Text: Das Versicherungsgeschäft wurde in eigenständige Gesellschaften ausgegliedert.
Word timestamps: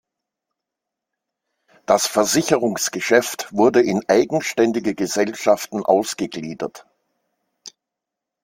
Das 1.85 2.07
Versicherungsgeschäft 2.07 3.53
wurde 3.53 3.83
in 3.83 4.01
eigenständige 4.09 4.95
Gesellschaften 4.95 5.85
ausgegliedert. 5.85 6.87